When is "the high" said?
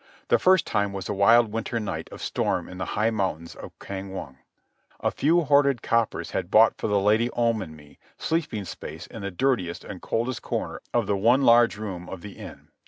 2.79-3.11